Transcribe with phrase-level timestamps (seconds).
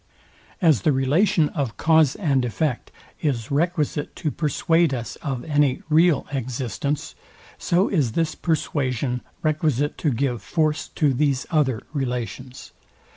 [0.63, 2.89] As the relation of cause and effect
[3.21, 7.13] is requisite to persuade us of any real existence,
[7.59, 12.71] so is this persuasion requisite to give force to these other relations.